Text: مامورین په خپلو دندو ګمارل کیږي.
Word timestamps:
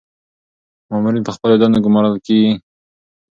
مامورین 0.89 1.23
په 1.25 1.31
خپلو 1.35 1.55
دندو 1.61 1.83
ګمارل 1.85 2.15
کیږي. 2.25 2.53